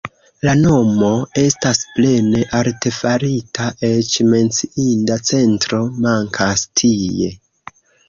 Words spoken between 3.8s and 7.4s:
eĉ menciinda centro mankas tie.